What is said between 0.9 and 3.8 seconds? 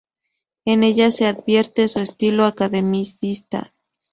se advierte su estilo academicista.